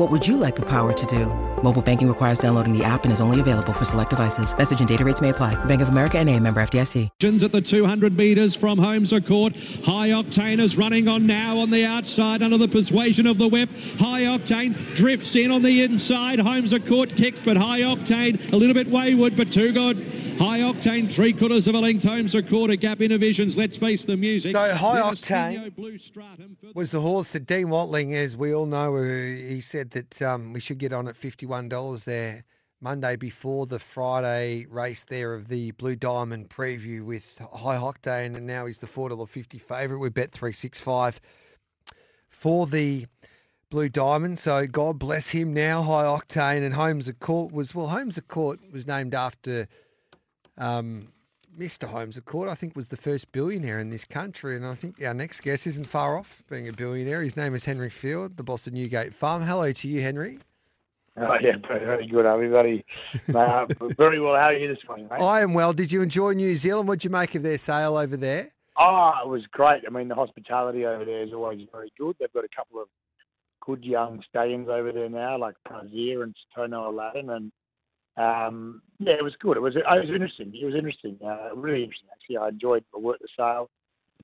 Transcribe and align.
What 0.00 0.10
would 0.10 0.26
you 0.26 0.38
like 0.38 0.56
the 0.56 0.64
power 0.64 0.94
to 0.94 1.06
do? 1.06 1.26
Mobile 1.62 1.82
banking 1.82 2.08
requires 2.08 2.38
downloading 2.38 2.72
the 2.72 2.82
app 2.82 3.04
and 3.04 3.12
is 3.12 3.20
only 3.20 3.38
available 3.38 3.74
for 3.74 3.84
select 3.84 4.08
devices. 4.08 4.56
Message 4.56 4.78
and 4.80 4.88
data 4.88 5.04
rates 5.04 5.20
may 5.20 5.28
apply. 5.28 5.62
Bank 5.66 5.82
of 5.82 5.90
America 5.90 6.16
and 6.16 6.26
a 6.30 6.40
member 6.40 6.62
FDIC. 6.62 7.10
At 7.44 7.52
the 7.52 7.60
200 7.60 8.16
metres 8.16 8.54
from 8.54 8.78
Holmes 8.78 9.12
Court. 9.26 9.54
High 9.84 10.08
Octane 10.08 10.58
is 10.58 10.78
running 10.78 11.06
on 11.06 11.26
now 11.26 11.58
on 11.58 11.68
the 11.68 11.84
outside 11.84 12.42
under 12.42 12.56
the 12.56 12.66
persuasion 12.66 13.26
of 13.26 13.36
the 13.36 13.46
whip. 13.46 13.68
High 13.98 14.22
Octane 14.22 14.94
drifts 14.94 15.36
in 15.36 15.50
on 15.50 15.60
the 15.60 15.82
inside. 15.82 16.38
Holmes 16.38 16.72
Court 16.88 17.14
kicks, 17.14 17.42
but 17.42 17.58
High 17.58 17.80
Octane 17.80 18.54
a 18.54 18.56
little 18.56 18.72
bit 18.72 18.88
wayward, 18.88 19.36
but 19.36 19.52
too 19.52 19.70
good. 19.70 19.98
High 20.40 20.60
Octane, 20.60 21.06
three 21.06 21.34
quarters 21.34 21.68
of 21.68 21.74
a 21.74 21.78
length. 21.78 22.02
Holmes 22.02 22.34
a 22.34 22.42
quarter 22.42 22.74
gap 22.74 23.02
Innovisions. 23.02 23.58
Let's 23.58 23.76
face 23.76 24.06
the 24.06 24.16
music. 24.16 24.52
So 24.52 24.74
High 24.74 24.98
Octane 25.02 26.74
was 26.74 26.92
the 26.92 27.02
horse 27.02 27.32
that 27.32 27.44
Dean 27.44 27.68
Watling, 27.68 28.14
as 28.14 28.38
we 28.38 28.54
all 28.54 28.64
know, 28.64 28.96
uh, 28.96 29.02
he 29.02 29.60
said 29.60 29.90
that 29.90 30.22
um, 30.22 30.54
we 30.54 30.60
should 30.60 30.78
get 30.78 30.94
on 30.94 31.08
at 31.08 31.14
$51 31.14 32.04
there 32.04 32.46
Monday 32.80 33.16
before 33.16 33.66
the 33.66 33.78
Friday 33.78 34.64
race 34.70 35.04
there 35.04 35.34
of 35.34 35.48
the 35.48 35.72
Blue 35.72 35.94
Diamond 35.94 36.48
preview 36.48 37.04
with 37.04 37.38
High 37.52 37.76
Octane, 37.76 38.34
and 38.34 38.46
now 38.46 38.64
he's 38.64 38.78
the 38.78 38.86
$4.50 38.86 39.60
favourite. 39.60 40.00
We 40.00 40.08
bet 40.08 40.32
365 40.32 41.20
for 42.30 42.66
the 42.66 43.04
Blue 43.68 43.90
Diamond. 43.90 44.38
So 44.38 44.66
God 44.66 44.98
bless 44.98 45.32
him 45.32 45.52
now, 45.52 45.82
High 45.82 46.04
Octane. 46.04 46.64
And 46.64 46.72
Holmes 46.72 47.08
a 47.08 47.12
Court 47.12 47.52
was, 47.52 47.74
well, 47.74 47.88
Holmes 47.88 48.16
a 48.16 48.22
Court 48.22 48.58
was 48.72 48.86
named 48.86 49.14
after 49.14 49.68
um, 50.60 51.08
Mr. 51.58 51.88
Holmes 51.88 52.16
a 52.16 52.20
Court, 52.20 52.48
I 52.48 52.54
think, 52.54 52.76
was 52.76 52.88
the 52.88 52.96
first 52.96 53.32
billionaire 53.32 53.80
in 53.80 53.90
this 53.90 54.04
country. 54.04 54.54
And 54.54 54.64
I 54.64 54.74
think 54.74 55.02
our 55.02 55.14
next 55.14 55.40
guest 55.40 55.66
isn't 55.66 55.86
far 55.86 56.16
off 56.16 56.42
being 56.48 56.68
a 56.68 56.72
billionaire. 56.72 57.22
His 57.22 57.36
name 57.36 57.54
is 57.54 57.64
Henry 57.64 57.90
Field, 57.90 58.36
the 58.36 58.42
boss 58.44 58.66
of 58.66 58.72
Newgate 58.72 59.12
Farm. 59.12 59.42
Hello 59.42 59.72
to 59.72 59.88
you, 59.88 60.00
Henry. 60.00 60.38
Oh, 61.16 61.36
yeah, 61.40 61.56
very 61.66 62.06
good, 62.06 62.24
everybody. 62.24 62.84
uh, 63.34 63.66
very 63.96 64.20
well. 64.20 64.36
How 64.36 64.46
are 64.46 64.52
you 64.52 64.68
this 64.68 64.78
morning, 64.86 65.08
mate? 65.10 65.20
I 65.20 65.40
am 65.40 65.54
well. 65.54 65.72
Did 65.72 65.90
you 65.90 66.02
enjoy 66.02 66.32
New 66.34 66.54
Zealand? 66.54 66.88
What 66.88 67.00
did 67.00 67.04
you 67.04 67.10
make 67.10 67.34
of 67.34 67.42
their 67.42 67.58
sale 67.58 67.96
over 67.96 68.16
there? 68.16 68.50
Oh, 68.76 69.12
it 69.22 69.28
was 69.28 69.44
great. 69.50 69.82
I 69.86 69.90
mean, 69.90 70.08
the 70.08 70.14
hospitality 70.14 70.86
over 70.86 71.04
there 71.04 71.22
is 71.22 71.32
always 71.32 71.66
very 71.72 71.92
good. 71.98 72.16
They've 72.18 72.32
got 72.32 72.44
a 72.44 72.56
couple 72.56 72.80
of 72.80 72.88
good 73.60 73.84
young 73.84 74.22
stallions 74.28 74.68
over 74.68 74.92
there 74.92 75.10
now, 75.10 75.36
like 75.36 75.56
Brazier 75.68 76.22
and 76.22 76.34
Tono 76.54 76.90
Aladdin, 76.90 77.28
and 77.28 77.52
um, 78.20 78.82
yeah, 78.98 79.14
it 79.14 79.24
was 79.24 79.34
good. 79.36 79.56
It 79.56 79.60
was 79.60 79.76
it 79.76 79.84
was 79.86 80.10
interesting. 80.10 80.52
It 80.54 80.64
was 80.64 80.74
interesting, 80.74 81.18
uh, 81.24 81.54
really 81.54 81.82
interesting 81.84 82.08
actually. 82.12 82.36
I 82.36 82.48
enjoyed 82.48 82.84
the 82.92 82.98
work 82.98 83.18
the 83.20 83.28
sale. 83.36 83.70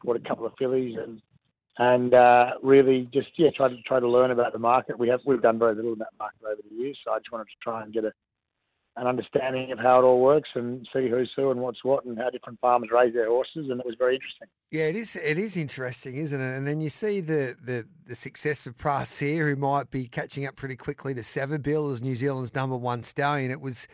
Bought 0.05 0.17
a 0.17 0.21
couple 0.21 0.45
of 0.45 0.53
fillies 0.59 0.99
and 0.99 1.23
and 1.79 2.13
uh, 2.13 2.53
really 2.63 3.09
just 3.13 3.31
yeah 3.37 3.51
try 3.51 3.69
to 3.69 3.81
try 3.83 3.99
to 3.99 4.09
learn 4.09 4.31
about 4.31 4.53
the 4.53 4.59
market. 4.59 4.99
We 4.99 5.09
have 5.09 5.21
we've 5.25 5.41
done 5.41 5.59
very 5.59 5.75
little 5.75 5.95
in 5.95 5.99
that 6.01 6.13
market 6.19 6.45
over 6.45 6.61
the 6.69 6.77
years, 6.77 6.99
so 7.03 7.13
I 7.13 7.19
just 7.19 7.33
wanted 7.33 7.45
to 7.47 7.57
try 7.63 7.83
and 7.83 7.93
get 7.93 8.05
a 8.05 8.13
an 8.99 9.07
understanding 9.07 9.73
of 9.73 9.79
how 9.79 10.01
it 10.01 10.05
all 10.05 10.21
works 10.21 10.51
and 10.55 10.87
see 10.93 11.09
who's 11.09 11.31
who 11.35 11.51
and 11.51 11.61
what's 11.61 11.85
what 11.85 12.05
and 12.05 12.19
how 12.19 12.31
different 12.31 12.61
farmers 12.61 12.91
raise 12.91 13.15
their 13.15 13.29
horses, 13.29 13.71
and 13.71 13.81
it 13.81 13.87
was 13.87 13.97
very 13.99 14.15
interesting. 14.15 14.49
Yeah, 14.71 14.85
it 14.85 14.97
is. 14.97 15.17
It 15.17 15.39
is 15.39 15.57
interesting, 15.57 16.17
isn't 16.17 16.41
it? 16.41 16.57
And 16.57 16.67
then 16.67 16.81
you 16.81 16.91
see 16.91 17.21
the 17.21 17.57
the, 17.63 17.87
the 18.07 18.15
success 18.15 18.67
of 18.67 18.77
Brazier, 18.77 19.49
who 19.49 19.57
might 19.57 19.91
be 19.91 20.09
catching 20.09 20.45
up 20.47 20.57
pretty 20.57 20.77
quickly 20.77 21.15
to 21.15 21.21
Savabeel 21.21 21.93
as 21.93 22.03
New 22.03 22.17
Zealand's 22.17 22.55
number 22.55 22.77
one 22.77 23.03
stallion. 23.03 23.51
It 23.51 23.61
was 23.61 23.87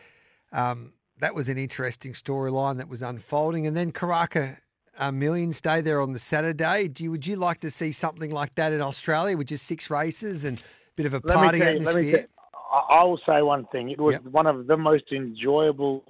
um, 0.51 0.93
that 1.19 1.35
was 1.35 1.47
an 1.47 1.57
interesting 1.57 2.13
storyline 2.13 2.77
that 2.77 2.89
was 2.89 3.01
unfolding, 3.01 3.67
and 3.67 3.77
then 3.77 3.91
Karaka. 3.91 4.57
A 4.99 5.11
million 5.11 5.53
stay 5.53 5.81
there 5.81 5.99
on 6.01 6.13
the 6.13 6.19
Saturday. 6.19 6.87
Do 6.87 7.03
you, 7.03 7.09
would 7.09 7.25
you 7.25 7.35
like 7.35 7.61
to 7.61 7.71
see 7.71 7.91
something 7.91 8.29
like 8.29 8.53
that 8.53 8.71
in 8.71 8.79
Australia 8.79 9.35
with 9.35 9.47
just 9.47 9.65
six 9.65 9.89
races 9.89 10.45
and 10.45 10.59
a 10.59 10.61
bit 10.95 11.07
of 11.07 11.15
a 11.15 11.19
party 11.19 11.57
you, 11.57 11.63
atmosphere? 11.63 12.27
I 12.71 13.03
will 13.03 13.19
say 13.27 13.41
one 13.41 13.65
thing. 13.71 13.89
It 13.89 13.99
was 13.99 14.13
yep. 14.13 14.23
one 14.25 14.45
of 14.45 14.67
the 14.67 14.77
most 14.77 15.05
enjoyable 15.11 16.03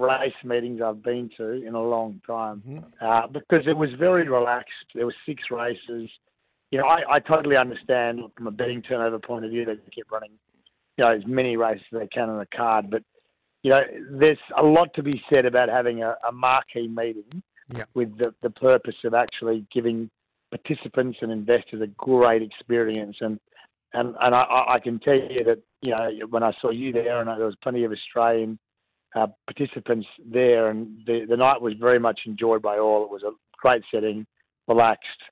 race 0.00 0.34
meetings 0.44 0.80
I've 0.80 1.02
been 1.02 1.30
to 1.36 1.64
in 1.66 1.74
a 1.74 1.82
long 1.82 2.20
time 2.26 2.62
mm-hmm. 2.66 2.84
uh, 3.00 3.26
because 3.26 3.66
it 3.66 3.76
was 3.76 3.92
very 3.92 4.28
relaxed. 4.28 4.72
There 4.94 5.06
were 5.06 5.14
six 5.26 5.50
races. 5.50 6.10
You 6.70 6.78
know, 6.78 6.86
I, 6.86 7.02
I 7.08 7.20
totally 7.20 7.56
understand 7.56 8.22
from 8.36 8.46
a 8.46 8.50
betting 8.50 8.82
turnover 8.82 9.18
point 9.18 9.44
of 9.44 9.50
view 9.50 9.64
they 9.64 9.76
keep 9.90 10.10
running, 10.10 10.32
you 10.96 11.04
know, 11.04 11.10
as 11.10 11.26
many 11.26 11.56
races 11.56 11.84
as 11.92 12.00
they 12.00 12.06
can 12.06 12.30
on 12.30 12.38
the 12.38 12.46
card. 12.46 12.90
But 12.90 13.02
you 13.62 13.70
know, 13.70 13.84
there's 14.10 14.38
a 14.56 14.64
lot 14.64 14.94
to 14.94 15.02
be 15.02 15.22
said 15.32 15.44
about 15.44 15.68
having 15.68 16.02
a, 16.02 16.16
a 16.26 16.32
marquee 16.32 16.88
meeting 16.88 17.42
yep. 17.74 17.88
with 17.94 18.16
the, 18.16 18.34
the 18.40 18.50
purpose 18.50 18.96
of 19.04 19.12
actually 19.12 19.66
giving 19.72 20.10
participants 20.50 21.18
and 21.20 21.30
investors 21.30 21.80
a 21.82 21.86
great 21.86 22.42
experience 22.42 23.18
and 23.20 23.38
and 23.92 24.14
and 24.20 24.34
I, 24.34 24.64
I, 24.68 24.78
can 24.78 24.98
tell 25.00 25.16
you 25.16 25.44
that 25.44 25.58
you 25.82 25.94
know 25.94 26.26
when 26.28 26.42
I 26.42 26.52
saw 26.60 26.70
you 26.70 26.92
there, 26.92 27.20
and 27.20 27.28
there 27.28 27.46
was 27.46 27.56
plenty 27.56 27.84
of 27.84 27.92
Australian 27.92 28.58
uh, 29.14 29.26
participants 29.46 30.06
there, 30.24 30.68
and 30.68 31.04
the 31.06 31.24
the 31.26 31.36
night 31.36 31.60
was 31.60 31.74
very 31.74 31.98
much 31.98 32.22
enjoyed 32.26 32.62
by 32.62 32.78
all. 32.78 33.04
It 33.04 33.10
was 33.10 33.22
a 33.22 33.32
great 33.58 33.82
setting, 33.92 34.26
relaxed, 34.68 35.22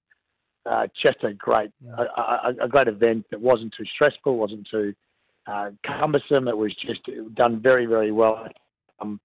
uh, 0.67 0.87
just 0.95 1.23
a 1.23 1.33
great 1.33 1.71
a, 1.97 2.03
a, 2.03 2.55
a, 2.63 2.69
great 2.69 2.89
event 2.89 3.27
that 3.31 3.41
wasn't 3.41 3.73
too 3.73 3.85
stressful, 3.85 4.37
wasn't 4.37 4.69
too 4.69 4.95
uh, 5.47 5.71
cumbersome. 5.83 6.49
It 6.49 6.57
was 6.57 6.75
just 6.75 7.09
done 7.35 7.61
very 7.61 7.87
very 7.87 8.13
well. 8.13 8.49
Um, 9.01 9.21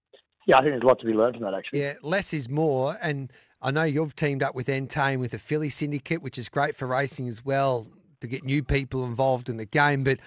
yeah, 0.45 0.57
I 0.57 0.61
think 0.61 0.73
there's 0.73 0.83
a 0.83 0.87
lot 0.87 0.99
to 0.99 1.05
be 1.05 1.13
learned 1.13 1.35
from 1.35 1.43
that 1.43 1.53
actually. 1.53 1.81
Yeah, 1.81 1.95
less 2.01 2.33
is 2.33 2.49
more, 2.49 2.97
and 3.01 3.31
I 3.61 3.71
know 3.71 3.83
you've 3.83 4.15
teamed 4.15 4.43
up 4.43 4.55
with 4.55 4.67
Entain 4.67 5.19
with 5.19 5.33
a 5.33 5.39
filly 5.39 5.69
syndicate, 5.69 6.21
which 6.21 6.37
is 6.37 6.49
great 6.49 6.75
for 6.75 6.85
racing 6.85 7.27
as 7.27 7.43
well 7.43 7.87
to 8.21 8.27
get 8.27 8.43
new 8.43 8.63
people 8.63 9.03
involved 9.05 9.49
in 9.49 9.57
the 9.57 9.65
game. 9.65 10.03
But 10.03 10.19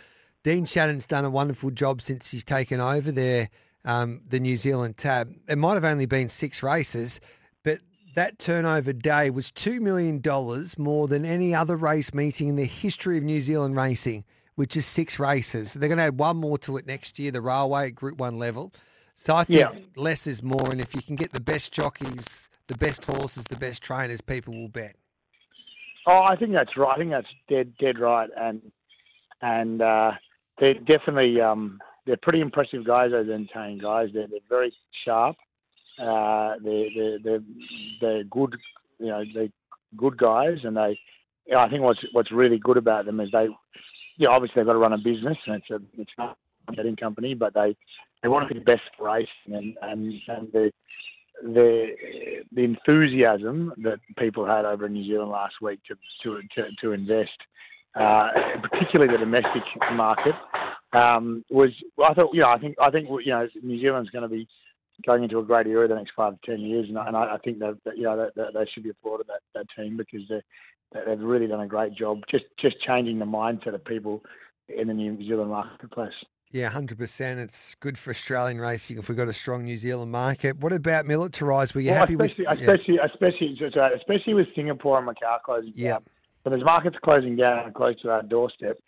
Dean 0.43 0.65
Shannon's 0.65 1.07
done 1.07 1.25
a 1.25 1.31
wonderful 1.31 1.71
job 1.71 2.03
since 2.03 2.31
he's 2.31 2.45
taken 2.45 2.81
over 2.81 3.11
there, 3.13 3.51
um, 3.87 4.21
the 4.29 4.41
New 4.41 4.59
Zealand 4.59 4.99
tab. 4.99 5.35
It 5.49 5.57
might 5.57 5.75
have 5.75 5.85
only 5.85 6.05
been 6.07 6.29
six 6.29 6.63
races, 6.63 7.21
but 7.63 7.79
that 8.15 8.39
turnover 8.39 8.93
day 8.93 9.31
was 9.31 9.51
$2 9.53 9.81
million 9.81 10.21
more 10.77 11.09
than 11.09 11.25
any 11.25 11.55
other 11.55 11.77
race 11.77 12.13
meeting 12.13 12.49
in 12.49 12.57
the 12.57 12.65
history 12.65 13.17
of 13.17 13.25
New 13.25 13.41
Zealand 13.41 13.77
racing, 13.77 14.25
which 14.57 14.77
is 14.77 14.85
six 14.85 15.19
races. 15.19 15.73
They're 15.73 15.89
going 15.89 15.99
to 15.99 16.05
add 16.05 16.19
one 16.19 16.37
more 16.37 16.59
to 16.59 16.77
it 16.77 16.87
next 16.87 17.19
year, 17.19 17.31
the 17.31 17.41
railway 17.41 17.93
Group 17.93 18.19
1 18.19 18.39
level. 18.39 18.75
So 19.15 19.35
I 19.35 19.45
think 19.45 19.61
yeah. 19.61 19.71
less 19.97 20.27
is 20.27 20.43
more. 20.43 20.71
And 20.71 20.81
if 20.81 20.95
you 20.95 21.01
can 21.01 21.17
get 21.17 21.33
the 21.33 21.41
best 21.41 21.73
jockeys, 21.73 22.51
the 22.67 22.77
best 22.77 23.05
horses, 23.05 23.45
the 23.45 23.57
best 23.57 23.83
trainers, 23.83 24.21
people 24.21 24.53
will 24.53 24.69
bet. 24.69 24.97
Oh, 26.09 26.23
I 26.23 26.37
think 26.37 26.53
that's 26.53 26.77
right. 26.77 26.95
I 26.95 26.99
think 26.99 27.11
that's 27.11 27.27
dead 27.49 27.73
dead 27.79 27.99
right, 27.99 28.31
and 28.37 28.63
and 29.43 29.83
uh, 29.83 30.13
they're 30.59 30.75
definitely 30.75 31.41
um, 31.41 31.81
they're 32.07 32.17
pretty 32.17 32.41
impressive 32.41 32.85
guys. 32.85 33.11
Those 33.11 33.29
Entain 33.29 33.81
guys. 33.81 34.11
They're 34.15 34.27
they're 34.27 34.41
very 34.49 34.73
sharp. 35.05 35.37
Uh, 35.99 36.55
they're, 36.63 36.89
they're 36.95 37.19
they're 37.19 37.43
they're 38.01 38.25
good. 38.25 38.57
You 38.99 39.07
know, 39.07 39.25
they're 39.35 39.49
good 39.97 40.17
guys, 40.17 40.59
and 40.65 40.77
they. 40.77 40.99
You 41.47 41.55
know, 41.55 41.61
I 41.61 41.69
think 41.69 41.83
what's 41.83 42.05
what's 42.13 42.33
really 42.33 42.59
good 42.59 42.77
about 42.77 43.07
them 43.07 43.21
is 43.21 43.31
they, 43.31 43.45
you 43.45 44.27
know, 44.27 44.31
obviously 44.31 44.55
they've 44.57 44.67
got 44.67 44.73
to 44.73 44.81
run 44.81 44.93
a 44.93 44.99
business, 44.99 45.39
and 45.47 45.57
it's 45.57 45.71
a 45.71 45.81
it's 45.97 46.11
not 46.19 46.37
a 46.67 46.73
betting 46.73 46.97
company, 46.97 47.35
but 47.35 47.55
they 47.55 47.77
they 48.23 48.29
want 48.29 48.49
to 48.49 48.53
be 48.53 48.59
the 48.59 48.65
best 48.65 48.91
racing, 48.99 49.29
and 49.47 49.77
and 49.81 50.13
and 50.27 50.53
the 50.53 50.73
the 51.43 51.95
the 52.53 52.65
enthusiasm 52.65 53.73
that 53.79 54.01
people 54.17 54.45
had 54.45 54.65
over 54.65 54.87
in 54.87 54.95
New 54.95 55.05
Zealand 55.05 55.31
last 55.31 55.61
week 55.61 55.81
to 55.85 55.97
to 56.23 56.43
to, 56.57 56.69
to 56.81 56.93
invest, 56.93 57.39
uh, 57.95 58.31
particularly 58.63 59.13
the 59.13 59.19
domestic 59.19 59.63
market, 59.93 60.35
um, 60.97 61.45
was 61.51 61.71
I 62.03 62.15
thought 62.15 62.35
you 62.35 62.41
know 62.41 62.49
I 62.49 62.59
think 62.59 62.77
I 62.81 62.91
think 62.91 63.09
you 63.09 63.33
know 63.33 63.49
New 63.63 63.81
Zealand's 63.81 64.11
going 64.11 64.23
to 64.23 64.29
be 64.29 64.49
going 65.07 65.23
into 65.23 65.39
a 65.39 65.43
great 65.43 65.67
era 65.67 65.87
the 65.87 65.95
next 65.95 66.13
five 66.17 66.41
to 66.41 66.51
ten 66.51 66.61
years, 66.61 66.89
and, 66.89 66.97
and 66.97 67.17
I, 67.17 67.35
I, 67.35 67.39
think 67.39 67.59
that, 67.59 67.77
that 67.85 67.99
you 67.99 68.05
know 68.05 68.17
that, 68.17 68.35
that, 68.35 68.55
they 68.55 68.67
should 68.67 68.83
be 68.83 68.91
applauded 68.91 69.27
that, 69.27 69.41
that 69.55 69.67
team 69.77 69.97
because 69.97 70.23
they 70.29 70.41
they've 71.07 71.21
really 71.21 71.47
done 71.47 71.61
a 71.61 71.67
great 71.67 71.93
job 71.93 72.23
just 72.31 72.45
just 72.57 72.81
changing 72.81 73.19
the 73.19 73.27
mindset 73.27 73.75
of 73.75 73.85
people 73.85 74.25
in 74.69 74.89
the 74.89 74.95
New 74.95 75.23
Zealand 75.23 75.51
marketplace. 75.51 76.15
Yeah, 76.53 76.71
hundred 76.71 76.99
percent. 76.99 77.41
It's 77.41 77.75
good 77.75 77.99
for 77.99 78.11
Australian 78.11 78.61
racing 78.61 78.99
if 78.99 79.09
we've 79.09 79.19
got 79.19 79.29
a 79.29 79.35
strong 79.35 79.65
New 79.65 79.77
Zealand 79.77 80.13
market. 80.13 80.57
What 80.59 80.73
about 80.73 81.05
militarised? 81.05 81.75
Were 81.75 81.83
you 81.83 81.91
well, 81.91 82.01
happy 82.01 82.15
especially, 82.15 82.47
with 82.47 82.61
especially, 82.61 82.95
yeah. 82.95 83.05
especially, 83.05 83.97
especially 83.97 84.35
with 84.35 84.47
Singapore 84.55 84.99
and 84.99 85.09
Macau 85.09 85.43
closing 85.45 85.73
yeah. 85.75 85.91
down? 85.91 86.05
So 86.45 86.51
there's 86.51 86.65
markets 86.65 86.97
closing 87.03 87.37
down 87.37 87.73
close 87.73 88.01
to 88.03 88.11
our 88.11 88.23
doorstep. 88.23 88.79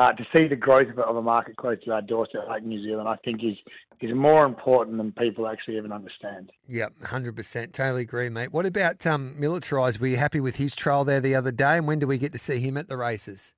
Uh, 0.00 0.12
to 0.12 0.26
see 0.34 0.46
the 0.46 0.56
growth 0.56 0.88
of 0.96 1.16
a 1.16 1.20
market 1.20 1.54
close 1.56 1.76
to 1.84 1.92
our 1.92 2.00
doorstep 2.00 2.48
like 2.48 2.62
New 2.62 2.82
Zealand, 2.82 3.06
I 3.06 3.16
think 3.16 3.44
is 3.44 3.58
is 4.00 4.14
more 4.14 4.46
important 4.46 4.96
than 4.96 5.12
people 5.12 5.46
actually 5.46 5.76
even 5.76 5.92
understand. 5.92 6.50
Yep, 6.70 7.04
hundred 7.04 7.36
percent, 7.36 7.74
totally 7.74 8.00
agree, 8.00 8.30
mate. 8.30 8.50
What 8.50 8.64
about 8.64 9.06
um, 9.06 9.34
militarised? 9.38 10.00
Were 10.00 10.06
you 10.06 10.16
happy 10.16 10.40
with 10.40 10.56
his 10.56 10.74
trial 10.74 11.04
there 11.04 11.20
the 11.20 11.34
other 11.34 11.52
day, 11.52 11.76
and 11.76 11.86
when 11.86 11.98
do 11.98 12.06
we 12.06 12.16
get 12.16 12.32
to 12.32 12.38
see 12.38 12.60
him 12.60 12.78
at 12.78 12.88
the 12.88 12.96
races? 12.96 13.52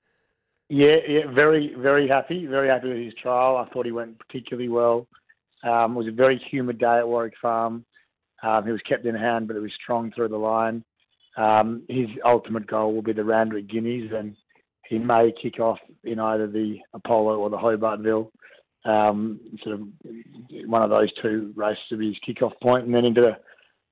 Yeah, 0.69 0.97
yeah, 1.07 1.31
very, 1.31 1.77
very 1.77 2.09
happy, 2.09 2.47
very 2.47 2.67
happy 2.67 2.89
with 2.89 2.99
his 2.99 3.15
trial. 3.15 3.57
I 3.57 3.67
thought 3.67 3.87
he 3.87 3.93
went 3.93 4.19
particularly 4.19 4.69
well. 4.69 5.07
Um, 5.63 5.93
it 5.93 5.99
was 5.99 6.09
a 6.09 6.11
very 6.11 6.39
humid 6.39 6.79
day 6.79 6.99
at 6.99 7.07
Warwick 7.07 7.35
Farm. 7.41 7.85
Um, 8.43 8.67
he 8.67 8.73
was 8.73 8.83
kept 8.83 9.07
in 9.07 9.15
hand, 9.15 9.47
but 9.47 9.55
he 9.55 9.63
was 9.63 9.75
strong 9.75 10.11
through 10.11 10.31
the 10.31 10.39
line. 10.39 10.83
Um, 11.37 11.85
his 11.89 12.09
ultimate 12.25 12.67
goal 12.67 12.93
will 12.93 13.03
be 13.03 13.13
the 13.13 13.23
Randwick 13.23 13.69
Guineas, 13.69 14.11
and 14.13 14.35
he 14.93 14.99
may 14.99 15.33
kick 15.33 15.59
off 15.59 15.79
in 16.05 16.21
either 16.21 16.47
the 16.47 16.79
Apollo 16.93 17.39
or 17.39 17.49
the 17.49 17.57
Hobartville. 17.57 18.31
Um, 18.85 19.41
sort 19.63 19.77
of 19.77 19.89
one 20.67 20.83
of 20.83 20.91
those 20.91 21.11
two 21.13 21.53
races 21.57 21.83
will 21.91 21.99
be 21.99 22.09
his 22.09 22.19
kick-off 22.19 22.53
point, 22.61 22.85
and 22.85 22.95
then 22.95 23.07
into 23.07 23.23
the, 23.23 23.39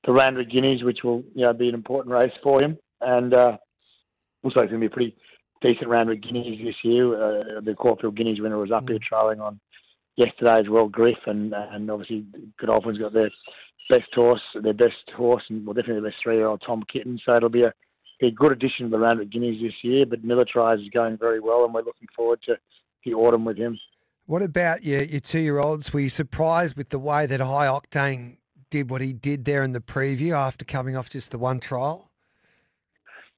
the 0.05 0.13
Randwick 0.13 0.51
Guineas, 0.51 0.83
which 0.83 1.03
will 1.03 1.23
you 1.35 1.43
know 1.43 1.55
be 1.55 1.69
an 1.71 1.75
important 1.75 2.15
race 2.15 2.33
for 2.43 2.61
him. 2.61 2.77
And 3.01 3.33
uh, 3.33 3.57
also, 4.43 4.61
it's 4.61 4.71
going 4.71 4.73
to 4.73 4.79
be 4.79 4.87
a 4.87 4.91
pretty 4.91 5.17
decent 5.63 5.89
Randwick 5.89 6.21
Guineas 6.21 6.63
this 6.63 6.85
year. 6.85 7.15
Uh, 7.15 7.61
the 7.63 7.75
Caulfield 7.75 8.17
Guineas 8.17 8.41
winner 8.41 8.59
was 8.59 8.73
up 8.73 8.85
mm. 8.85 8.91
here 8.91 8.99
trialling 8.99 9.41
on 9.41 9.59
yesterday 10.17 10.59
as 10.61 10.69
well, 10.69 10.89
Griff, 10.89 11.27
and 11.27 11.55
and 11.55 11.91
obviously 11.91 12.27
Godolphin's 12.61 12.99
got 12.99 13.15
their 13.15 13.31
best 13.89 14.15
horse, 14.15 14.43
their 14.55 14.75
best 14.75 15.09
horse, 15.17 15.45
and 15.49 15.65
well, 15.65 15.73
definitely 15.73 16.03
the 16.03 16.09
best 16.11 16.23
three-year-old 16.23 16.63
Tom 16.67 16.85
Kitten. 16.93 17.19
So 17.25 17.37
it'll 17.37 17.49
be 17.49 17.63
a, 17.63 17.73
be 18.21 18.29
a 18.29 18.31
good 18.31 18.53
addition 18.53 18.87
to 18.87 18.91
the 18.91 18.99
Randwick 18.99 19.31
Guineas 19.31 19.61
this 19.61 19.83
year. 19.83 20.07
But 20.07 20.23
Militarized 20.23 20.83
is 20.83 20.89
going 20.89 21.17
very 21.17 21.41
well, 21.41 21.65
and 21.65 21.75
we're 21.75 21.83
looking 21.83 22.09
forward 22.15 22.43
to 22.43 22.59
the 23.05 23.15
autumn 23.15 23.45
with 23.45 23.57
him. 23.57 23.79
What 24.27 24.43
about 24.43 24.85
your, 24.85 25.03
your 25.03 25.21
two-year-olds? 25.21 25.93
Were 25.93 26.01
you 26.01 26.09
surprised 26.09 26.77
with 26.77 26.91
the 26.91 26.99
way 26.99 27.27
that 27.27 27.41
High 27.41 27.67
Octane 27.67 28.37
did 28.71 28.91
what 28.91 29.01
he 29.01 29.13
did 29.13 29.45
there 29.45 29.63
in 29.63 29.73
the 29.73 29.81
preview 29.81 30.33
after 30.33 30.65
coming 30.65 30.97
off 30.97 31.11
just 31.11 31.33
the 31.33 31.39
one 31.39 31.59
trial? 31.59 32.11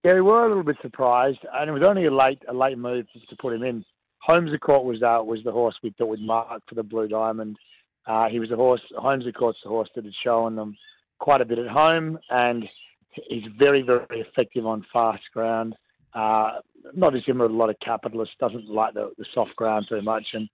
Yeah, 0.05 0.15
we 0.15 0.21
were 0.21 0.45
a 0.45 0.49
little 0.49 0.65
bit 0.65 0.77
surprised, 0.83 1.39
and 1.55 1.71
it 1.71 1.73
was 1.73 1.85
only 1.85 2.07
a 2.07 2.11
late 2.11 2.43
a 2.49 2.53
late 2.53 2.77
move 2.77 3.07
to 3.31 3.37
put 3.37 3.55
him 3.55 3.63
in. 3.63 3.85
Holmes 4.19 4.51
Court 4.61 4.85
was 4.85 5.03
uh, 5.03 5.23
was 5.25 5.43
the 5.45 5.53
horse 5.53 5.77
we 5.83 5.91
thought 5.91 6.09
would 6.09 6.21
mark 6.21 6.63
for 6.69 6.75
the 6.75 6.83
Blue 6.83 7.09
Diamond. 7.09 7.57
Uh, 8.05 8.29
he 8.29 8.41
was 8.41 8.49
the 8.49 8.57
horse. 8.57 8.83
Holmes 8.97 9.27
of 9.27 9.35
Court's 9.35 9.61
the 9.63 9.69
horse 9.69 9.89
that 9.95 10.05
had 10.05 10.15
shown 10.15 10.57
them 10.57 10.77
quite 11.21 11.41
a 11.41 11.45
bit 11.45 11.61
at 11.61 11.69
home, 11.69 12.19
and 12.31 12.69
he's 13.13 13.45
very 13.57 13.83
very 13.83 14.21
effective 14.21 14.67
on 14.67 14.85
fast 14.93 15.23
ground. 15.33 15.77
Uh, 16.15 16.61
not 16.95 17.13
dissimilar 17.13 17.49
to 17.49 17.55
a 17.55 17.57
lot 17.57 17.71
of 17.71 17.79
capitalists. 17.81 18.35
Doesn't 18.39 18.69
like 18.69 18.95
the, 18.95 19.13
the 19.17 19.25
soft 19.33 19.57
ground 19.57 19.87
too 19.89 20.03
much, 20.03 20.35
and 20.35 20.49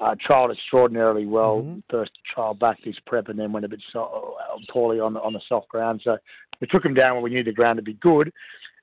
uh, 0.00 0.14
trialled 0.14 0.52
extraordinarily 0.52 1.26
well. 1.26 1.58
Mm-hmm. 1.62 1.80
First 1.90 2.12
trial 2.24 2.54
back 2.54 2.78
this 2.82 2.98
prep, 3.06 3.28
and 3.28 3.38
then 3.38 3.52
went 3.52 3.66
a 3.66 3.68
bit 3.68 3.82
so, 3.92 4.36
uh, 4.40 4.58
poorly 4.70 5.00
on 5.00 5.16
on 5.16 5.32
the 5.32 5.40
soft 5.48 5.68
ground. 5.68 6.00
So 6.04 6.18
we 6.60 6.66
took 6.66 6.84
him 6.84 6.94
down 6.94 7.14
when 7.14 7.24
we 7.24 7.30
knew 7.30 7.42
the 7.42 7.52
ground 7.52 7.76
to 7.76 7.82
be 7.82 7.94
good. 7.94 8.32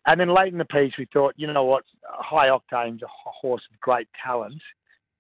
And 0.06 0.20
then 0.20 0.30
late 0.30 0.52
in 0.52 0.58
the 0.58 0.66
piece, 0.66 0.98
we 0.98 1.06
thought, 1.06 1.34
you 1.38 1.48
know 1.48 1.66
what, 1.66 1.84
High 2.04 2.50
Octane's 2.50 3.04
a 3.04 3.08
horse 3.08 3.62
of 3.72 3.80
great 3.80 4.08
talent. 4.24 4.62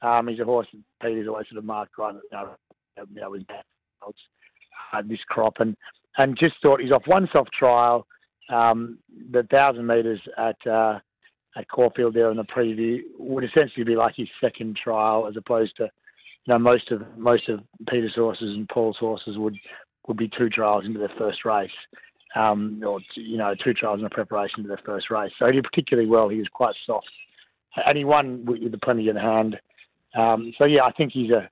Um, 0.02 0.28
he's 0.28 0.40
a 0.40 0.46
horse 0.46 0.68
that 0.72 0.82
Peter's 1.02 1.28
always 1.28 1.48
sort 1.48 1.58
of 1.58 1.66
marked 1.66 1.98
right, 1.98 2.14
you 2.16 2.22
know, 2.32 2.56
you 3.14 3.22
know 3.22 3.30
with 3.32 3.46
uh, 3.52 5.02
this 5.04 5.24
crop, 5.26 5.60
and 5.60 5.76
and 6.18 6.38
just 6.38 6.56
thought 6.62 6.82
he's 6.82 6.92
off 6.92 7.08
one 7.08 7.30
soft 7.32 7.54
trial, 7.54 8.06
um, 8.50 8.98
the 9.32 9.44
thousand 9.44 9.86
metres 9.86 10.22
at 10.38 10.58
uh, 10.68 11.00
at 11.56 11.68
Caulfield 11.68 12.14
there 12.14 12.32
in 12.32 12.38
the 12.38 12.44
preview 12.44 13.02
would 13.18 13.44
essentially 13.44 13.84
be 13.84 13.96
like 13.96 14.16
his 14.16 14.30
second 14.42 14.76
trial, 14.76 15.28
as 15.28 15.36
opposed 15.38 15.78
to, 15.78 15.84
you 15.84 16.54
know, 16.54 16.60
most 16.60 16.92
of 16.92 17.06
most 17.18 17.50
of 17.50 17.62
Peter's 17.88 18.16
horses 18.16 18.56
and 18.56 18.68
Paul's 18.70 18.98
horses 18.98 19.38
would 19.38 19.58
would 20.08 20.18
be 20.18 20.28
two 20.28 20.50
trials 20.50 20.86
into 20.86 21.00
their 21.00 21.12
first 21.18 21.46
race 21.46 21.72
um, 22.36 22.82
or 22.86 23.00
you 23.16 23.38
know 23.38 23.56
two 23.56 23.74
trials 23.74 24.00
in 24.00 24.04
the 24.04 24.10
preparation 24.10 24.64
to 24.64 24.68
their 24.68 24.80
first 24.86 25.10
race. 25.10 25.32
So 25.40 25.48
he 25.48 25.54
did 25.54 25.64
particularly 25.64 26.10
well. 26.10 26.30
He 26.30 26.38
was 26.38 26.50
quite 26.50 26.76
soft, 26.86 27.10
and 27.86 27.98
he 27.98 28.06
won 28.06 28.46
with 28.46 28.72
the 28.72 28.78
plenty 28.78 29.10
in 29.10 29.16
hand. 29.16 29.60
Um, 30.16 30.54
so 30.58 30.66
yeah, 30.66 30.86
I 30.86 30.92
think 30.92 31.12
he's 31.12 31.32
a, 31.32 31.50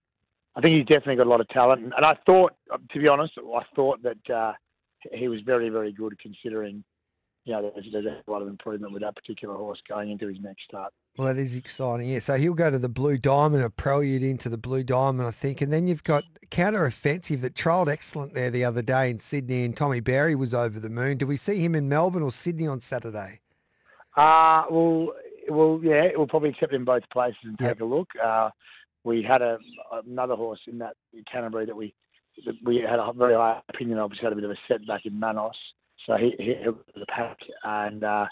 I 0.58 0.62
think 0.62 0.76
he's 0.76 0.86
definitely 0.86 1.18
got 1.18 1.28
a 1.28 1.30
lot 1.30 1.40
of 1.40 1.48
talent. 1.50 1.94
And 1.96 2.06
I 2.06 2.18
thought, 2.26 2.54
to 2.92 3.00
be 3.00 3.08
honest, 3.08 3.34
I 3.38 3.62
thought 3.76 4.02
that 4.02 4.30
uh, 4.30 4.54
he 5.14 5.28
was 5.28 5.42
very 5.42 5.70
very 5.70 5.94
good 5.94 6.18
considering 6.20 6.84
you 7.48 7.54
know, 7.54 7.72
there's, 7.74 7.88
there's 7.94 8.06
a 8.06 8.30
lot 8.30 8.42
of 8.42 8.50
improvement 8.50 8.92
with 8.92 9.02
that 9.04 9.16
particular 9.16 9.56
horse 9.56 9.80
going 9.88 10.12
into 10.12 10.28
his 10.28 10.38
next 10.42 10.64
start. 10.66 10.92
Well, 11.18 11.34
that 11.34 11.40
is 11.40 11.56
exciting. 11.56 12.10
Yeah, 12.10 12.20
so 12.20 12.36
he'll 12.36 12.54
go 12.54 12.70
to 12.70 12.78
the 12.78 12.90
Blue 12.90 13.18
Diamond, 13.18 13.64
a 13.64 13.70
prelude 13.70 14.22
into 14.22 14.50
the 14.50 14.58
Blue 14.58 14.84
Diamond, 14.84 15.26
I 15.26 15.32
think. 15.32 15.62
And 15.62 15.72
then 15.72 15.88
you've 15.88 16.04
got 16.04 16.26
Counter 16.52 16.86
Offensive 16.86 17.40
that 17.42 17.54
trialled 17.54 17.88
excellent 17.88 18.34
there 18.34 18.52
the 18.52 18.66
other 18.66 18.82
day 18.82 19.10
in 19.10 19.20
Sydney, 19.20 19.64
and 19.64 19.78
Tommy 19.78 20.02
Berry 20.02 20.36
was 20.36 20.54
over 20.54 20.78
the 20.78 20.90
moon. 20.90 21.18
Do 21.18 21.26
we 21.26 21.38
see 21.38 21.64
him 21.64 21.74
in 21.74 21.88
Melbourne 21.88 22.22
or 22.22 22.34
Sydney 22.34 22.68
on 22.68 22.82
Saturday? 22.82 23.40
Uh, 24.18 24.64
well, 24.70 25.14
well, 25.48 25.80
yeah, 25.82 26.10
we'll 26.18 26.28
probably 26.28 26.50
accept 26.50 26.74
in 26.74 26.84
both 26.84 27.04
places 27.14 27.40
and 27.44 27.58
take 27.58 27.68
yep. 27.68 27.82
a 27.82 27.86
look. 27.86 28.10
Uh, 28.22 28.50
we 29.04 29.24
had 29.24 29.42
a, 29.42 29.58
another 30.06 30.36
horse 30.36 30.60
in 30.68 30.78
that 30.80 30.96
Canterbury 31.32 31.66
that 31.66 31.76
we 31.76 31.94
that 32.46 32.56
we 32.64 32.78
had 32.78 33.00
a 33.00 33.14
very 33.14 33.34
high 33.34 33.62
opinion 33.70 33.98
of. 34.00 34.12
He's 34.12 34.22
had 34.22 34.32
a 34.32 34.36
bit 34.36 34.44
of 34.44 34.52
a 34.52 34.58
setback 34.68 35.06
in 35.06 35.20
Manos. 35.20 35.58
So 36.06 36.16
he, 36.16 36.36
he 36.38 36.56
the 36.96 37.06
pack, 37.08 37.40
and 37.64 38.04
uh, 38.04 38.28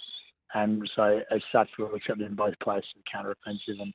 and 0.54 0.90
so 0.96 1.22
as 1.32 1.42
such, 1.52 1.70
we'll 1.78 1.94
accept 1.96 2.22
in 2.22 2.36
both 2.36 2.58
places, 2.60 2.90
counter 3.12 3.32
offensive, 3.32 3.78
and 3.80 3.94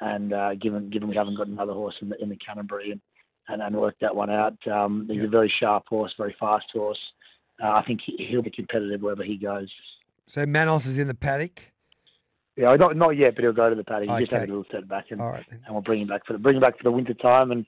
and 0.00 0.32
uh, 0.32 0.54
given 0.56 0.90
given 0.90 1.08
we 1.08 1.16
haven't 1.16 1.36
got 1.36 1.46
another 1.46 1.72
horse 1.72 1.96
in 2.02 2.08
the 2.08 2.20
in 2.20 2.28
the 2.28 2.36
Canterbury, 2.36 2.90
and 2.90 3.00
and, 3.48 3.62
and 3.62 3.76
work 3.76 3.96
that 4.00 4.14
one 4.14 4.30
out. 4.30 4.56
Um, 4.66 5.06
he's 5.08 5.18
yeah. 5.18 5.24
a 5.24 5.28
very 5.28 5.48
sharp 5.48 5.84
horse, 5.88 6.14
very 6.16 6.34
fast 6.38 6.70
horse. 6.72 7.12
Uh, 7.62 7.72
I 7.72 7.82
think 7.82 8.00
he, 8.04 8.34
will 8.34 8.42
be 8.42 8.50
competitive 8.50 9.02
wherever 9.02 9.22
he 9.22 9.36
goes. 9.36 9.70
So 10.26 10.46
Manos 10.46 10.86
is 10.86 10.98
in 10.98 11.06
the 11.06 11.14
paddock. 11.14 11.71
Yeah, 12.62 12.76
not 12.76 12.96
not 12.96 13.16
yet, 13.16 13.34
but 13.34 13.42
he'll 13.42 13.52
go 13.52 13.68
to 13.68 13.74
the 13.74 13.82
paddock. 13.82 14.08
He 14.08 14.14
okay. 14.14 14.22
just 14.22 14.32
had 14.32 14.48
a 14.48 14.52
little 14.52 14.66
setback, 14.70 15.10
and 15.10 15.20
and 15.20 15.44
we'll 15.70 15.82
bring 15.82 16.02
him 16.02 16.08
back 16.08 16.24
for 16.24 16.32
the 16.32 16.38
bring 16.38 16.56
him 16.56 16.60
back 16.60 16.78
for 16.78 16.84
the 16.84 16.92
winter 16.92 17.14
time, 17.14 17.50
and 17.50 17.66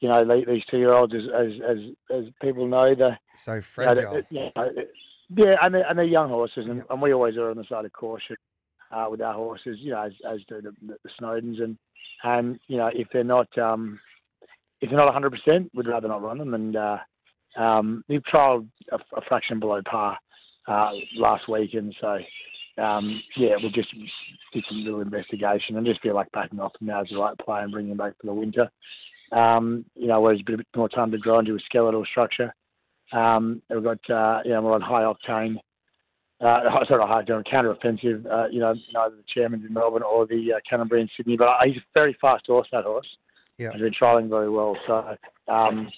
you 0.00 0.08
know, 0.08 0.44
these 0.44 0.64
two 0.66 0.78
year 0.78 0.92
olds, 0.92 1.14
as, 1.14 1.24
as 1.34 1.52
as 1.66 1.78
as 2.10 2.24
people 2.40 2.66
know, 2.66 2.94
the 2.94 3.18
so 3.36 3.60
fragile. 3.60 4.22
You 4.30 4.50
know, 4.54 4.70
yeah, 5.34 5.56
and 5.62 5.74
they're, 5.74 5.88
and 5.88 5.98
they're 5.98 6.06
young 6.06 6.28
horses, 6.28 6.66
and, 6.66 6.82
and 6.88 7.02
we 7.02 7.12
always 7.12 7.36
are 7.36 7.50
on 7.50 7.56
the 7.56 7.64
side 7.64 7.84
of 7.84 7.92
caution 7.92 8.36
uh, 8.90 9.06
with 9.10 9.20
our 9.20 9.34
horses, 9.34 9.78
you 9.80 9.90
know, 9.90 10.02
as, 10.02 10.12
as 10.28 10.40
do 10.48 10.60
the, 10.60 10.72
the 10.86 11.10
Snowdens, 11.20 11.62
and 11.62 11.78
and 12.22 12.60
you 12.68 12.76
know, 12.76 12.88
if 12.88 13.08
they're 13.12 13.24
not 13.24 13.56
um, 13.58 13.98
if 14.80 14.88
they're 14.88 14.98
not 14.98 15.06
100, 15.06 15.30
percent 15.30 15.70
we'd 15.74 15.88
rather 15.88 16.08
not 16.08 16.22
run 16.22 16.38
them. 16.38 16.54
And 16.54 16.76
uh, 16.76 16.98
um, 17.56 18.04
we've 18.08 18.22
trialled 18.22 18.68
a, 18.92 19.00
a, 19.16 19.20
fraction 19.22 19.58
below 19.58 19.82
par 19.82 20.18
uh, 20.66 20.92
last 21.16 21.48
week, 21.48 21.74
and 21.74 21.94
so 22.00 22.18
um, 22.78 23.22
yeah, 23.36 23.56
we'll 23.60 23.70
just 23.70 23.94
do 24.52 24.62
some 24.62 24.84
little 24.84 25.00
investigation 25.00 25.76
and 25.76 25.86
just 25.86 26.00
feel 26.00 26.14
like 26.14 26.30
backing 26.32 26.60
off. 26.60 26.72
now 26.80 27.00
Now's 27.00 27.10
the 27.10 27.18
right 27.18 27.38
play 27.38 27.62
and 27.62 27.72
bringing 27.72 27.92
him 27.92 27.98
back 27.98 28.14
for 28.20 28.26
the 28.26 28.34
winter. 28.34 28.70
Um, 29.32 29.84
you 29.94 30.06
know, 30.06 30.26
a 30.28 30.34
bit, 30.42 30.54
a 30.54 30.58
bit 30.58 30.66
more 30.74 30.88
time 30.88 31.10
to 31.10 31.18
grow 31.18 31.38
into 31.38 31.54
a 31.54 31.60
skeletal 31.60 32.04
structure. 32.04 32.54
Um, 33.12 33.62
we've 33.68 33.82
got, 33.82 34.10
uh, 34.10 34.42
you 34.44 34.52
know, 34.52 34.62
we're 34.62 34.74
on 34.74 34.80
high 34.80 35.02
octane, 35.02 35.56
uh, 36.40 36.84
sorry, 36.86 37.06
high 37.06 37.22
octane, 37.22 37.44
counter 37.44 37.70
offensive, 37.70 38.26
uh, 38.26 38.48
you 38.50 38.60
know, 38.60 38.74
neither 38.92 39.16
the 39.16 39.22
chairman's 39.26 39.66
in 39.66 39.72
Melbourne 39.72 40.02
or 40.02 40.26
the 40.26 40.54
uh, 40.54 40.58
Canterbury 40.68 41.02
in 41.02 41.10
Sydney, 41.16 41.36
but 41.36 41.66
he's 41.66 41.78
a 41.78 41.84
very 41.94 42.16
fast 42.20 42.46
horse, 42.46 42.68
that 42.72 42.84
horse. 42.84 43.16
Yeah. 43.58 43.72
He's 43.72 43.82
been 43.82 43.92
trialling 43.92 44.28
very 44.28 44.48
well. 44.48 44.76
So 44.86 45.16
um, 45.48 45.90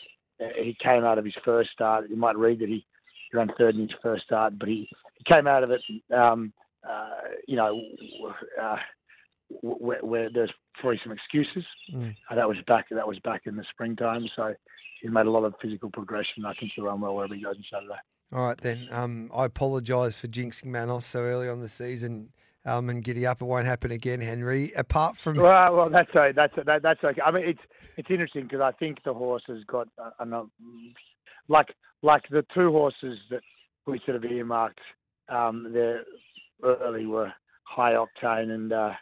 he 0.57 0.75
came 0.81 1.05
out 1.05 1.19
of 1.19 1.25
his 1.25 1.35
first 1.45 1.71
start. 1.71 2.09
You 2.09 2.17
might 2.17 2.37
read 2.37 2.61
that 2.61 2.69
he, 2.69 2.87
ran 3.33 3.53
third 3.57 3.77
in 3.77 3.83
his 3.83 3.97
first 4.03 4.25
start, 4.25 4.59
but 4.59 4.69
he, 4.69 4.89
he 5.15 5.25
came 5.25 5.47
out 5.47 5.63
of 5.63 5.71
it, 5.71 5.83
um, 6.13 6.53
you 7.47 7.57
know, 7.57 7.81
uh, 8.61 8.79
where, 9.63 10.01
where 10.03 10.31
there's 10.33 10.53
probably 10.75 11.01
some 11.03 11.13
excuses. 11.13 11.65
Mm. 11.93 12.15
Uh, 12.31 12.35
that 12.35 12.49
was 12.49 12.59
back 12.67 12.87
that 12.91 13.07
was 13.07 13.19
back 13.21 13.43
in 13.47 13.57
the 13.57 13.65
springtime, 13.71 14.29
so 14.35 14.55
he 15.01 15.09
made 15.09 15.27
a 15.27 15.31
lot 15.31 15.45
of 15.45 15.55
physical 15.61 15.91
progression. 15.91 16.45
I 16.45 16.55
think 16.55 16.73
he'll 16.75 16.85
run 16.85 17.01
well 17.01 17.15
wherever 17.15 17.35
he 17.35 17.43
goes 17.43 17.57
on 17.57 17.65
Saturday. 17.71 18.01
All 18.33 18.47
right 18.47 18.61
then. 18.61 18.89
Um, 18.93 19.31
I 19.35 19.47
apologise 19.47 20.15
for 20.15 20.29
jinxing 20.29 20.67
Manos 20.67 21.05
so 21.05 21.21
early 21.21 21.49
on 21.49 21.61
the 21.61 21.69
season. 21.69 22.31
um, 22.65 22.91
and 22.91 23.03
giddy 23.03 23.27
up. 23.27 23.41
It 23.41 23.47
won't 23.47 23.67
happen 23.67 23.91
again, 23.91 24.21
Henry. 24.21 24.73
Apart 24.77 25.17
from 25.17 25.37
well, 25.37 25.75
well, 25.75 25.91
that's 25.91 26.11
okay. 26.15 26.33
That's 26.33 26.55
that, 26.67 26.83
that's 26.83 27.03
okay. 27.03 27.21
I 27.25 27.31
mean, 27.31 27.45
it's 27.49 27.61
it's 27.97 28.11
interesting 28.11 28.45
because 28.45 28.61
I 28.61 28.73
think 28.73 29.03
the 29.05 29.15
horse 29.15 29.43
has 29.49 29.65
got 29.65 29.89
enough, 30.21 30.47
like 31.49 31.75
like 32.03 32.25
the 32.31 32.45
two 32.55 32.71
horses 32.71 33.19
that 33.31 33.43
we 33.87 34.01
sort 34.05 34.17
of 34.17 34.25
earmarked 34.25 34.81
um, 35.29 35.69
there 35.73 36.05
early 36.63 37.07
were 37.07 37.33
high 37.65 37.95
octane 37.95 38.51
and 38.51 38.73
uh, 38.73 38.93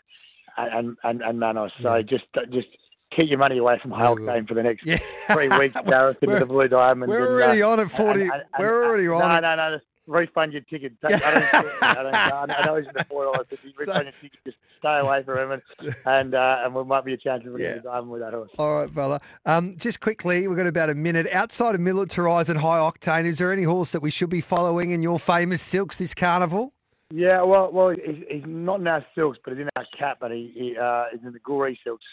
and 0.57 0.97
and 1.05 1.23
and 1.23 1.41
Manos. 1.41 1.73
So 1.83 1.97
yeah. 1.97 2.03
just 2.03 2.25
just 2.51 2.69
keep 3.11 3.29
your 3.29 3.39
money 3.39 3.59
away 3.59 3.79
from 3.81 3.91
High 3.91 4.07
Octane 4.07 4.47
for 4.47 4.55
the 4.55 4.63
next 4.63 4.85
yeah. 4.85 4.99
three 5.33 5.49
weeks, 5.49 5.81
Gareth, 5.87 6.19
into 6.23 6.39
the 6.39 6.47
Blue 6.47 6.69
Diamond. 6.69 7.11
We're 7.11 7.21
and, 7.21 7.29
already 7.29 7.63
uh, 7.63 7.71
on 7.71 7.81
at 7.81 7.91
40. 7.91 8.21
And, 8.21 8.33
and, 8.33 8.43
we're 8.59 8.85
already 8.85 9.09
on. 9.09 9.21
No, 9.21 9.41
no, 9.41 9.57
no 9.57 9.79
refund 10.09 10.53
your 10.53 10.63
ticket. 10.63 10.95
I 11.05 11.09
don't, 11.11 11.83
I, 11.83 11.95
don't, 11.95 12.51
I 12.51 12.67
know 12.67 12.77
he's 12.77 12.87
in 12.87 12.95
the 12.95 13.05
four 13.05 13.25
dollars, 13.25 13.47
but 13.49 13.63
you 13.63 13.73
refund 13.79 14.05
your 14.05 14.13
ticket. 14.21 14.41
Just 14.45 14.57
stay 14.79 14.99
away 14.99 15.23
from 15.23 15.39
him, 15.39 15.53
and 15.53 15.95
and, 16.07 16.35
uh, 16.35 16.63
and 16.65 16.75
we 16.75 16.83
might 16.83 17.05
be 17.05 17.13
a 17.13 17.17
chance 17.17 17.45
of 17.47 17.59
yeah. 17.61 17.79
diamond 17.79 18.11
with 18.11 18.23
that 18.23 18.33
horse. 18.33 18.51
All 18.59 18.81
right, 18.81 18.93
brother. 18.93 19.21
Um, 19.47 19.77
just 19.77 20.01
quickly, 20.01 20.49
we've 20.49 20.57
got 20.57 20.67
about 20.67 20.91
a 20.91 20.95
minute. 20.95 21.29
Outside 21.33 21.75
of 21.75 21.81
militarised 21.81 22.49
and 22.49 22.59
high 22.59 22.79
octane, 22.79 23.27
is 23.27 23.39
there 23.39 23.53
any 23.53 23.65
horse 23.65 23.93
that 23.93 24.01
we 24.01 24.11
should 24.11 24.31
be 24.31 24.41
following 24.41 24.91
in 24.91 25.03
your 25.03 25.21
famous 25.21 25.63
silks 25.63 25.97
this 25.97 26.15
carnival? 26.15 26.73
Yeah, 27.11 27.43
well, 27.43 27.73
well, 27.73 27.91
he's, 27.91 28.23
he's 28.31 28.45
not 28.47 28.81
in 28.81 28.89
our 28.89 29.05
silks, 29.15 29.39
but 29.43 29.55
he's 29.55 29.63
in 29.63 29.69
our 29.77 29.87
cap, 29.99 30.19
but 30.21 30.31
he, 30.31 30.53
he 30.55 30.77
uh, 30.77 31.07
is 31.13 31.21
in 31.25 31.33
the 31.33 31.41
Gooree 31.41 31.79
silks 31.83 32.05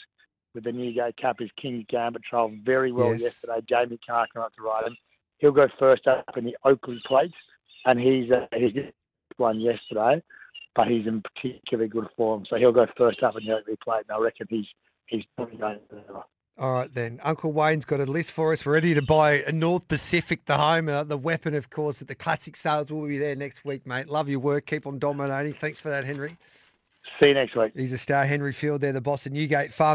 with 0.53 0.63
the 0.63 0.71
Newgate 0.71 1.17
cap. 1.17 1.41
Is 1.41 1.49
King's 1.57 1.85
Gambit 1.89 2.23
trial 2.23 2.51
very 2.63 2.91
well 2.93 3.11
yes. 3.11 3.21
yesterday. 3.21 3.59
Jamie 3.67 3.99
Kah 4.07 4.25
came 4.33 4.41
up 4.41 4.55
to 4.55 4.61
ride 4.61 4.87
him. 4.87 4.95
He'll 5.39 5.51
go 5.51 5.67
first 5.77 6.07
up 6.07 6.37
in 6.37 6.45
the 6.45 6.55
Oakleigh 6.63 7.03
Plate 7.05 7.33
and 7.85 7.99
he's 7.99 8.31
uh, 8.31 8.47
he's 8.55 8.73
won 9.37 9.59
yesterday, 9.59 10.21
but 10.75 10.87
he's 10.87 11.07
in 11.07 11.21
particularly 11.21 11.87
good 11.87 12.07
form. 12.17 12.45
So 12.49 12.57
he'll 12.57 12.71
go 12.71 12.87
first 12.97 13.23
up 13.23 13.37
in 13.37 13.45
the 13.45 13.57
Oakleigh 13.57 13.77
Plate, 13.83 14.03
and 14.09 14.17
I 14.17 14.19
reckon 14.19 14.47
he's 14.49 14.67
he's 15.05 15.23
probably 15.35 15.57
going 15.57 15.79
to. 15.91 16.23
All 16.57 16.71
right, 16.71 16.93
then. 16.93 17.19
Uncle 17.21 17.51
Wayne's 17.51 17.83
got 17.83 17.99
a 17.99 18.05
list 18.05 18.31
for 18.31 18.53
us. 18.53 18.65
We're 18.65 18.73
ready 18.73 18.93
to 18.93 19.01
buy 19.01 19.43
a 19.45 19.51
North 19.51 19.87
Pacific, 19.89 20.45
the 20.45 20.57
home, 20.57 20.87
uh, 20.87 21.03
the 21.03 21.17
weapon, 21.17 21.53
of 21.53 21.69
course, 21.69 22.01
at 22.01 22.07
the 22.07 22.15
classic 22.15 22.55
sales 22.55 22.89
will 22.89 23.05
be 23.07 23.17
there 23.17 23.35
next 23.35 23.65
week, 23.65 23.85
mate. 23.85 24.07
Love 24.07 24.29
your 24.29 24.39
work. 24.39 24.65
Keep 24.65 24.87
on 24.87 24.97
dominating. 24.97 25.53
Thanks 25.53 25.81
for 25.81 25.89
that, 25.89 26.05
Henry. 26.05 26.37
See 27.19 27.27
you 27.27 27.33
next 27.33 27.55
week. 27.55 27.71
He's 27.75 27.93
a 27.93 27.97
star, 27.97 28.25
Henry 28.25 28.51
Field. 28.51 28.81
They're 28.81 28.93
the 28.93 29.01
boss 29.01 29.25
of 29.25 29.31
Newgate 29.31 29.73
Farm. 29.73 29.93